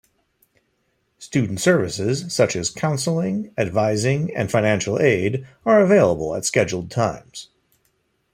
Student 1.19 1.59
services 1.59 2.33
such 2.33 2.55
as 2.55 2.71
counseling, 2.71 3.53
advising 3.55 4.35
and 4.35 4.49
financial 4.49 4.99
aid 4.99 5.47
are 5.63 5.79
available 5.79 6.33
at 6.33 6.43
scheduled 6.43 6.89
times. 6.89 7.49